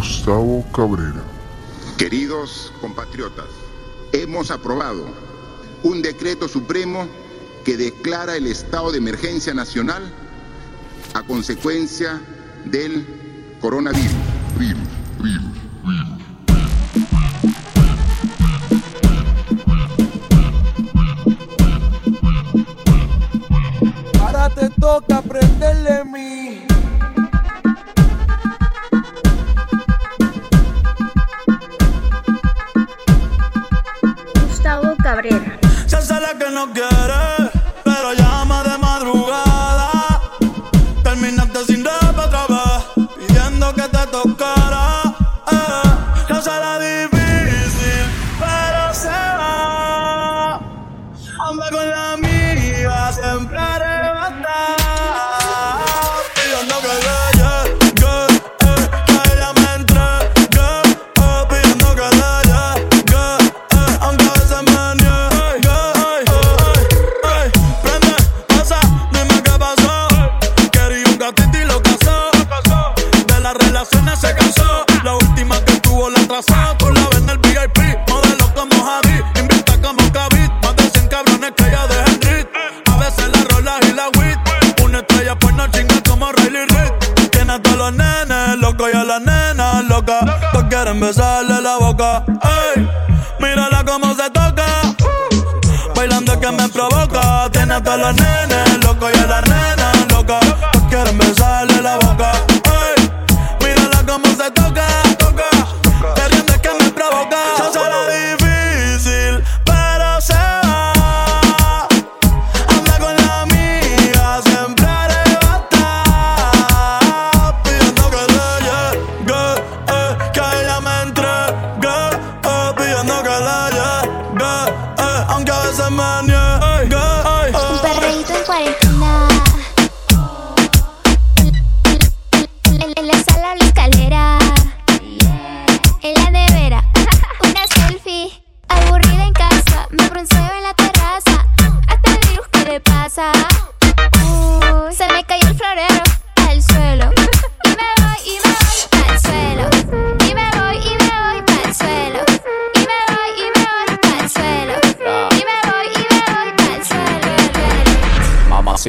[0.00, 1.22] Gustavo Cabrera.
[1.98, 3.44] Queridos compatriotas,
[4.12, 5.04] hemos aprobado
[5.82, 7.06] un decreto supremo
[7.66, 10.02] que declara el estado de emergencia nacional
[11.12, 12.18] a consecuencia
[12.64, 13.06] del
[13.60, 14.30] coronavirus.
[35.22, 35.58] Cabrera.
[35.86, 35.96] Se
[36.38, 37.39] que no quiere.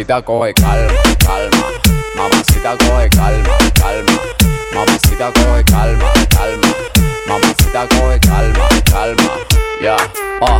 [0.02, 1.68] Mamacita coge calma, calma.
[2.16, 4.20] Mamacita coge calma, calma.
[4.74, 6.74] Mamacita coge calma, calma.
[7.28, 9.32] Mamacita coge calma, calma.
[9.80, 9.98] Ya,
[10.42, 10.60] oh.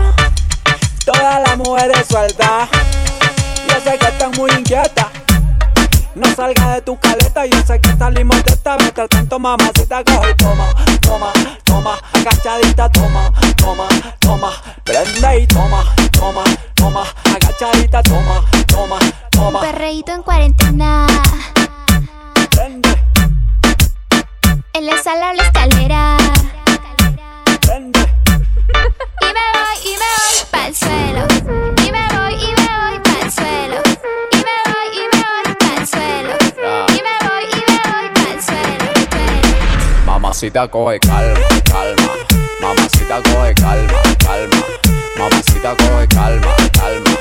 [1.04, 2.70] Todas las mujeres sueltas.
[3.68, 5.21] Yo sé que están muy inquietas
[6.22, 8.78] no salga de tu caleta, yo sé que estás limoteta.
[8.78, 10.68] Mientras tanto, mamacita, coge y toma,
[11.02, 11.34] toma,
[11.64, 12.00] toma.
[12.14, 13.88] Agachadita, toma, toma,
[14.20, 14.52] toma.
[14.84, 16.44] Prende y toma, toma,
[16.76, 17.04] toma.
[17.24, 19.00] Agachadita, toma, toma,
[19.32, 19.60] toma.
[19.62, 21.08] Un perreíto en cuarentena.
[22.52, 23.04] Prende.
[24.74, 26.18] En la sala o la escalera.
[27.62, 28.00] Prende.
[28.00, 31.11] Y me voy, y me voy pa'l suelo.
[40.42, 42.18] Mamacita coge calma, calma.
[42.62, 44.66] Mamacita coge calma, calma.
[45.16, 47.18] Mamacita coge calma, calma.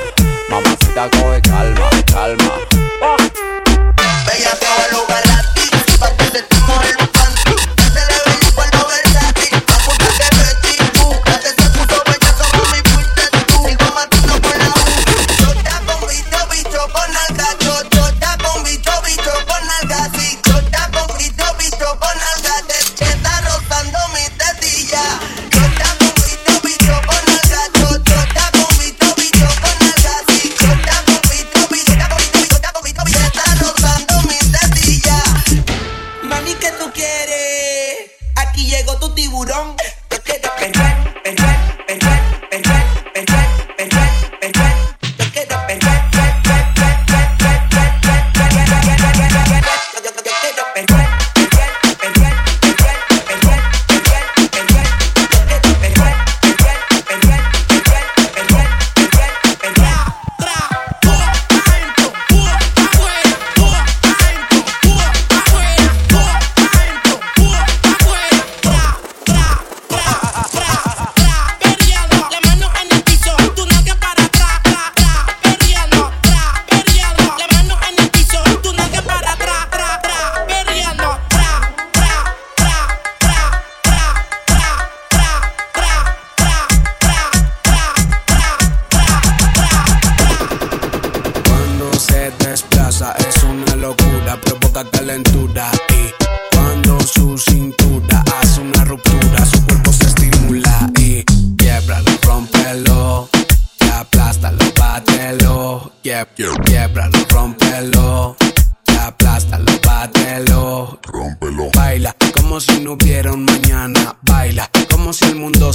[0.49, 2.50] Mamacita coge calma, calma.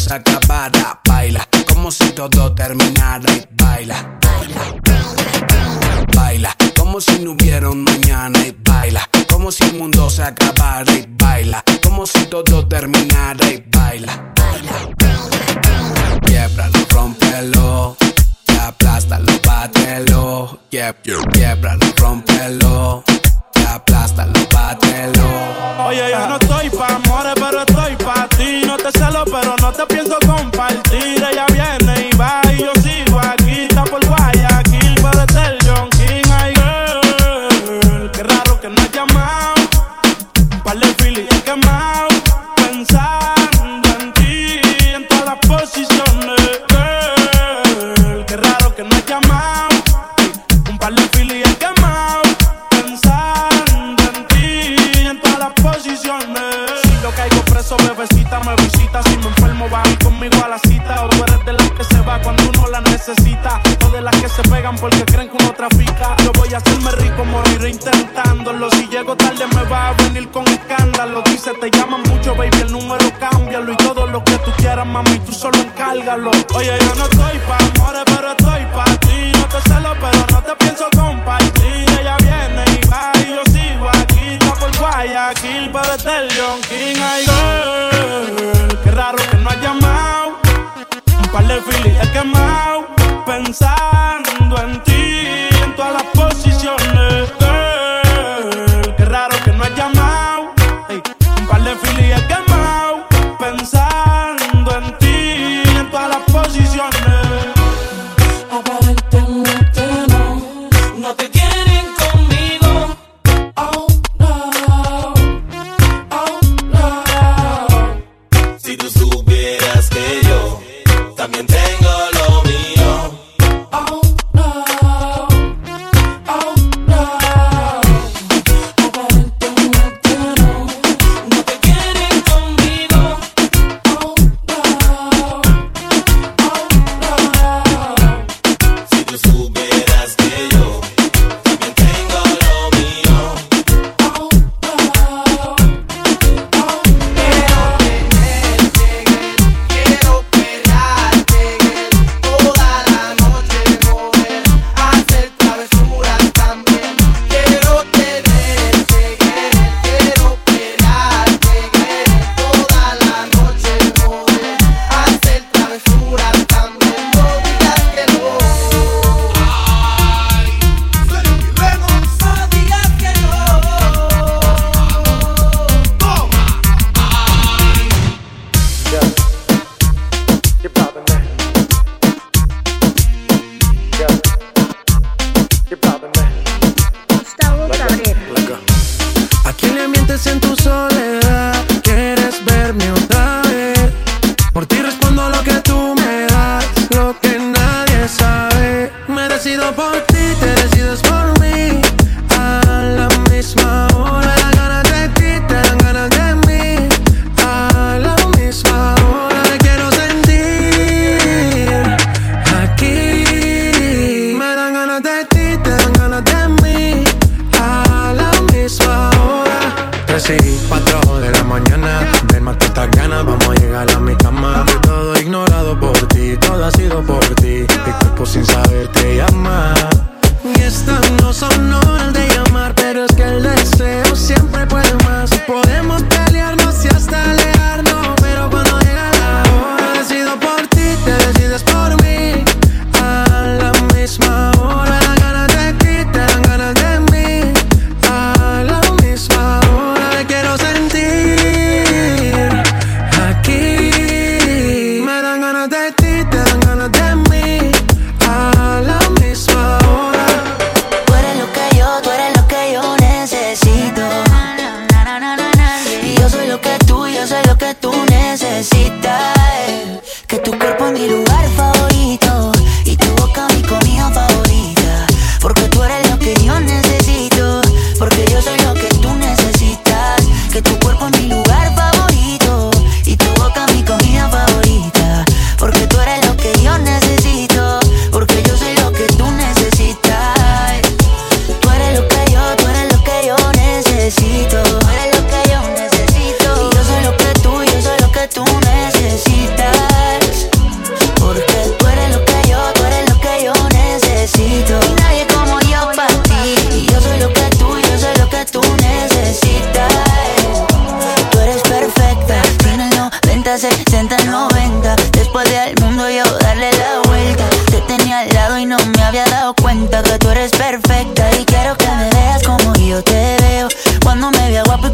[0.07, 1.01] se acabara.
[1.05, 4.19] Baila como si todo terminara y baila.
[6.15, 9.09] Baila como si no hubiera un mañana y baila.
[9.29, 11.63] Como si el mundo se acabara y baila.
[11.83, 14.33] Como si todo terminara y baila.
[16.25, 17.97] Quiebralo, rompelo.
[18.61, 20.61] Aplástalo, bátelo.
[20.71, 23.05] Quiebralo, rompelo
[23.75, 25.87] aplástalo, bátelo.
[25.87, 28.63] Oye, yo no estoy pa' amores, pero estoy pa' ti.
[28.67, 31.23] No te celo, pero no te pienso compartir.
[70.17, 71.23] venir con escándalo.
[71.23, 73.73] Dice, te llaman mucho, baby, el número cámbialo.
[73.73, 76.31] Y todo lo que tú quieras, mami, tú solo encárgalo.
[76.55, 78.86] Oye, yo no estoy pa' amores, pero estoy pa'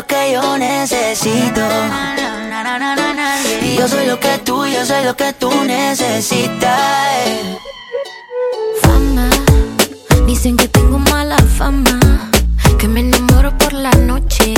[0.00, 1.60] lo que yo necesito.
[3.62, 7.28] Y yo soy lo que tú, yo soy lo que tú necesitas.
[8.80, 9.28] Fama,
[10.26, 11.98] dicen que tengo mala fama,
[12.78, 14.54] que me enamoro por la noche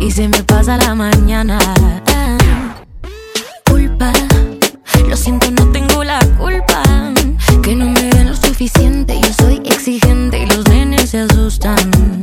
[0.00, 1.58] y se me pasa la mañana.
[3.70, 4.10] Culpa,
[5.08, 6.82] lo siento, no tengo la culpa,
[7.62, 12.16] que no me den lo suficiente, yo soy exigente y los nenes se asustan.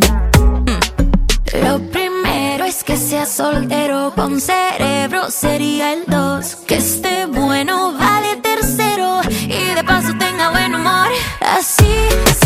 [2.85, 6.55] Que sea soltero con cerebro, sería el dos.
[6.67, 9.21] Que esté bueno, vale tercero.
[9.29, 11.07] Y de paso tenga buen humor.
[11.39, 11.95] Así,
[12.41, 12.42] sí,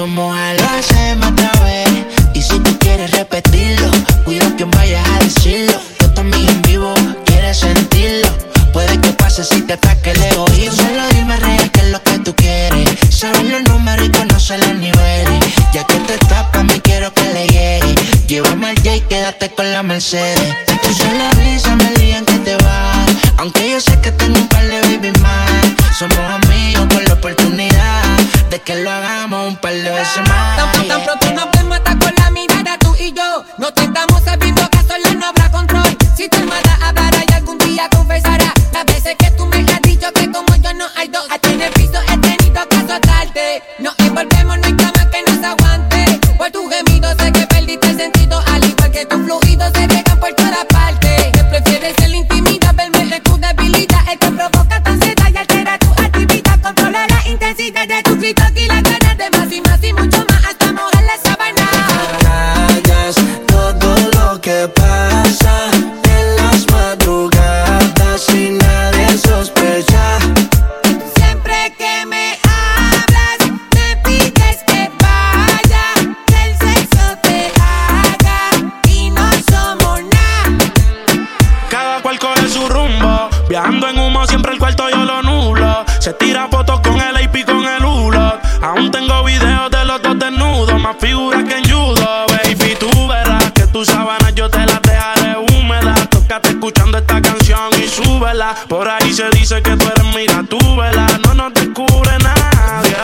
[0.00, 0.58] mojar.
[0.58, 1.88] Lo hacemos otra vez.
[2.32, 3.90] Y si tú quieres repetirlo,
[4.24, 5.78] cuida que vayas a decirlo.
[6.00, 6.94] Yo también en vivo,
[7.26, 8.28] quieres sentirlo.
[8.72, 10.82] Puede que pase si te ataque el egoísmo.
[10.82, 12.88] Solo dime real qué es lo que tú quieres.
[13.10, 15.44] Sabes los números y conoces los niveles.
[15.74, 17.94] Ya que te tapa, me quiero que le llegue.
[18.26, 20.61] Llévame al J, quédate con la Mercedes.
[98.72, 101.06] Por ahí se dice que tú eres mira, tú vela.
[101.26, 102.96] No nos descubre nadie.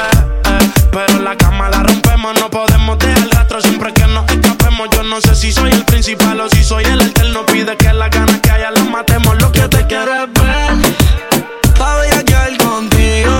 [0.46, 0.72] eh.
[0.90, 4.88] Pero la cama la rompemos, no podemos dejar rastro siempre que nos escapemos.
[4.92, 7.44] Yo no sé si soy el principal o si soy el alterno.
[7.44, 9.36] Pide que las ganas que haya las matemos.
[9.42, 11.74] Lo que te quiero es ver.
[11.76, 13.36] Pa' bellaquear contigo.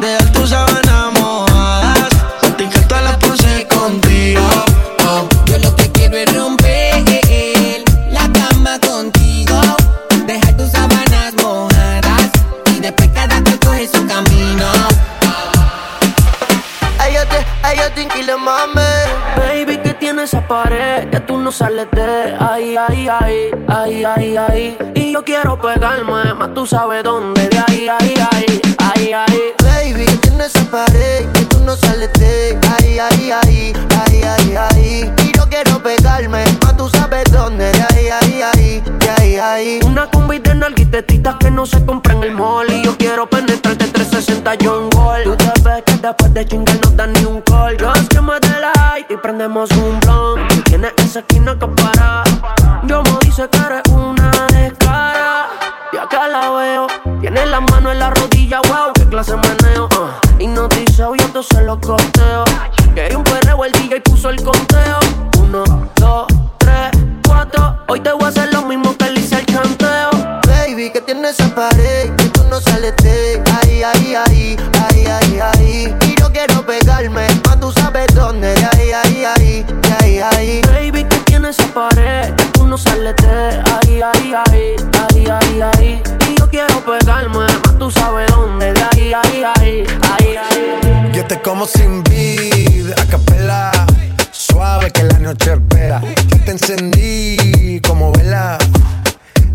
[0.00, 0.67] Dejar tus sábanas
[18.48, 24.36] Baby, que tiene esa pared que tú no sales de ahí, ahí, ahí, ahí, ahí,
[24.38, 24.78] ahí.
[24.94, 29.52] Y yo quiero pegarme, más tú sabes dónde, de ahí, ahí, ahí, ahí, ahí.
[29.62, 33.72] Baby, tienes esa pared que tú no sales de ahí, ahí, ahí,
[34.06, 35.12] ahí, ahí, ahí.
[35.24, 39.78] Y yo quiero pegarme, más tú sabes dónde, de ahí, ahí, ahí, de ahí, ahí,
[39.78, 39.80] ay.
[39.84, 42.72] Una combi de nalguitetitas que no se compra en el mall.
[42.72, 45.24] Y yo quiero penetrarte 360 John Wall.
[45.24, 46.87] Tú te ves que después de chingar no
[49.38, 50.48] prendemos un blunt.
[50.52, 52.24] Tú Tienes esa esquina que para.
[52.84, 55.46] Yo me dice que eres una descara.
[55.92, 56.86] Y acá la veo.
[57.20, 59.88] Tiene la mano en la rodilla, wow, qué clase meneo.
[59.92, 60.20] ah.
[60.40, 62.44] Hipnotizado y entonces lo costeo.
[62.96, 64.98] Que un perreo el DJ puso el conteo.
[65.38, 65.62] Uno,
[65.96, 66.26] dos,
[66.58, 66.90] tres,
[67.24, 67.78] cuatro.
[67.86, 70.10] Hoy te voy a hacer lo mismo que le hice al chanteo.
[70.48, 73.37] Baby, que tienes esa pared que tú no sales de
[81.78, 86.02] pared tú no sales de ahí, ahí, ahí, ahí, ahí, ahí.
[86.28, 91.12] Y yo quiero pegarme, más tú sabes dónde, de ahí, ahí, ahí, ahí, ahí.
[91.14, 93.70] Yo te como sin vid, a capela.
[94.32, 96.00] Suave que la noche espera.
[96.00, 98.58] Yo te encendí como vela.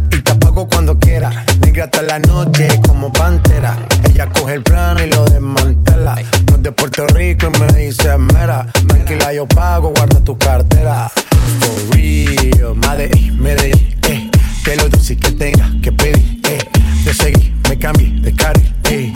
[0.09, 1.29] Y te apago cuando quiera.
[1.59, 3.75] Negra hasta la noche como pantera.
[4.09, 6.15] Ella coge el plano y lo desmantela.
[6.49, 8.65] No es de Puerto Rico y me dice mera.
[8.87, 11.11] Tranquila, yo pago, guarda tu cartera.
[11.59, 14.29] For real, Medellín, Medellín, eh.
[14.63, 16.59] Que lo dulce que tenga que pedir, eh.
[17.05, 19.11] De seguir, me cambié de carril, eh.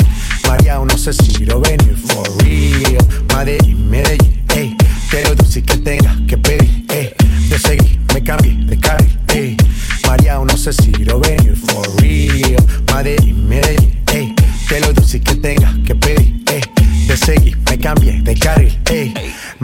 [0.48, 3.06] María, no sé si lo venir for real.
[3.36, 4.76] Medellín, Medellín, ey.
[5.10, 7.14] Que lo dulce que tenga que pedir, ey.
[7.50, 9.58] De seguir, me cambié de carril, ey.
[10.06, 12.64] María, no sé si lo venir for real.
[12.94, 14.34] Medellín, Medellín, ey.
[14.68, 15.74] Que lo dulce que tenga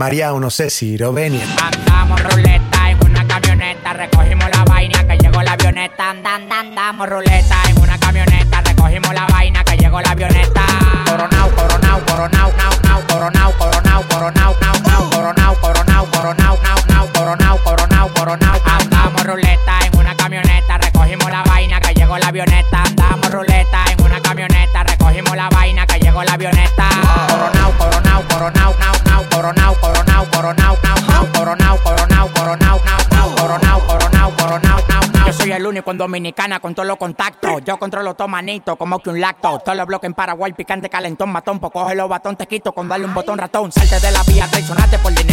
[0.04, 1.48] María, no sé si lo venir.
[1.64, 6.10] Andamos ruleta en una camioneta, recogimos la vaina que llegó la avioneta.
[6.10, 10.62] Andan, andamos ruleta en una camioneta, recogimos la vaina que llegó la avioneta.
[11.06, 17.08] Coronao, coronao, coronao, nao, nao, coronao, coronao, coronao, nao, nao, coronao, coronao, coronao, nao, nao,
[17.14, 18.62] coronao, coronao, coronao.
[18.82, 22.84] Andamos ruleta en una camioneta, recogimos la vaina que llegó la avioneta.
[22.84, 26.90] Andamos ruleta en una camioneta, recogimos la vaina que llegó la avioneta.
[27.30, 28.93] Coronao, coronao, coronao, nao,
[29.52, 35.02] nao, coronao, coronao, coronao, nao, nao, coronao, coronao, coronao, nao, nao, coronao, coronao, coronao, nao,
[35.14, 35.28] nao.
[35.28, 37.64] Yo soy el único en Dominicana con todos los contactos.
[37.66, 39.60] Yo controlo todo manito, como que un lacto.
[39.60, 41.60] Todos los bloques en Paraguay, picante, calentón, matón.
[41.60, 43.72] Pues coge los batón, te quito con darle un botón ratón.
[43.72, 45.33] Salte de la vía, traicionaste por dinero.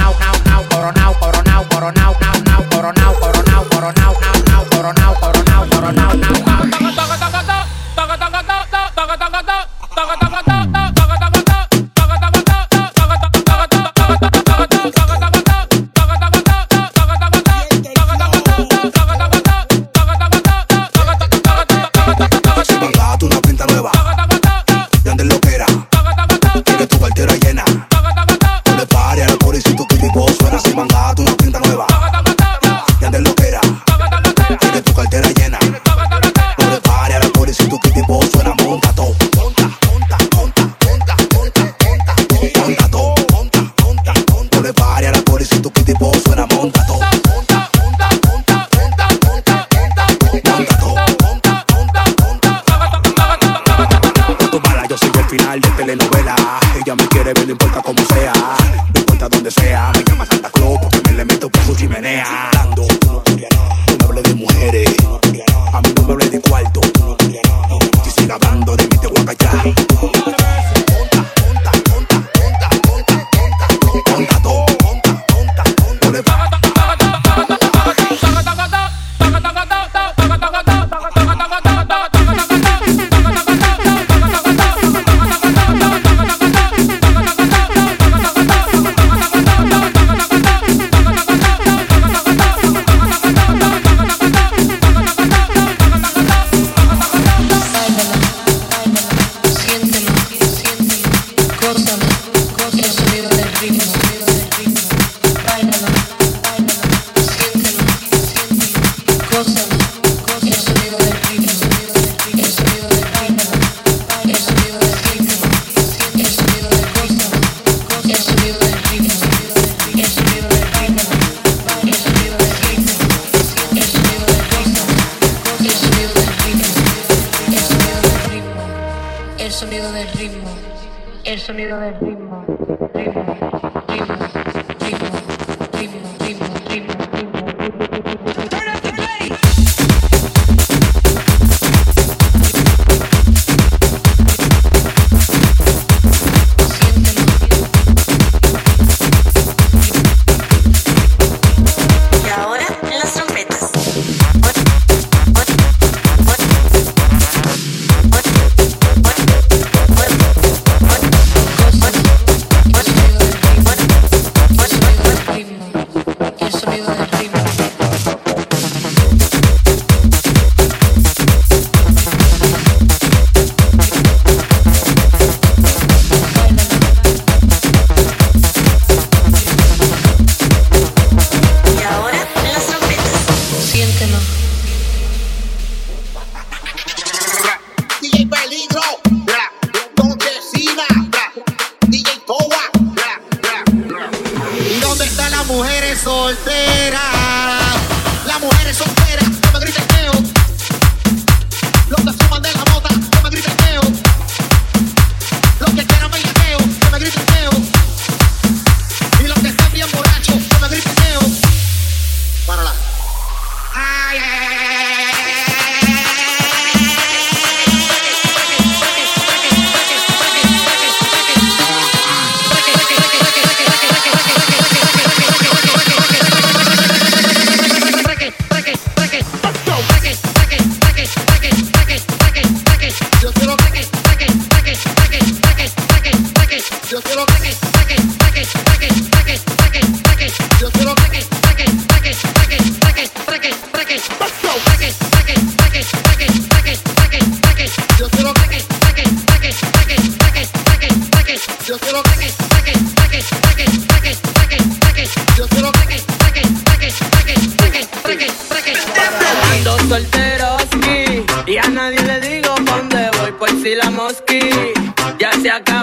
[265.51, 265.80] acaba.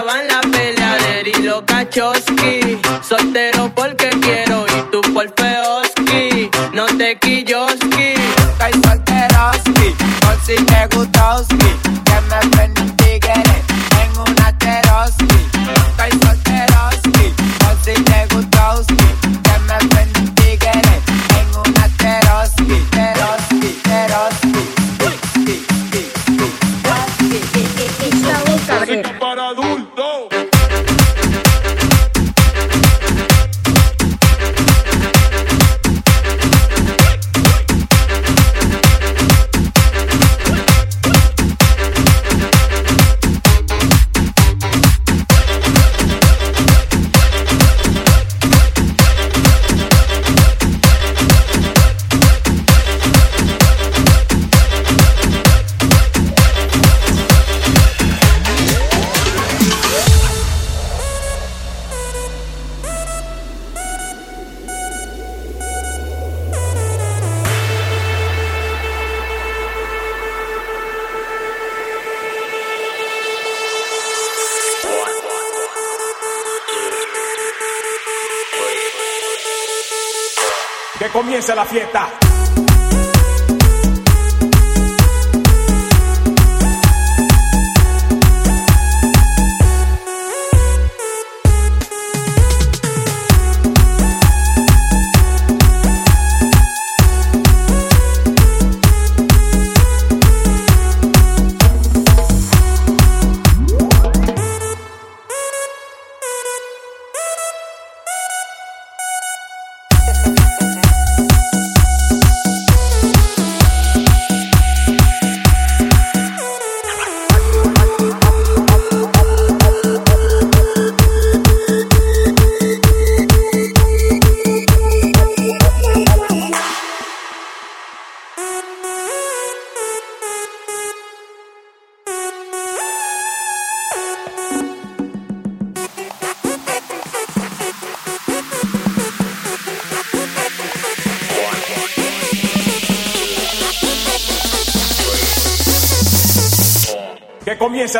[81.49, 82.28] comienza la fiesta.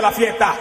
[0.01, 0.58] La fiesta.